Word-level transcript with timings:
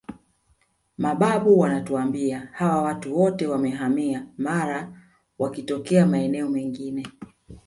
Mababu 0.97 1.59
wanatuambia 1.59 2.49
hawa 2.51 2.81
watu 2.83 3.19
wote 3.19 3.47
wamehamia 3.47 4.25
Mara 4.37 5.01
wakitokea 5.39 6.05
maeneo 6.05 6.49
mengine 6.49 7.07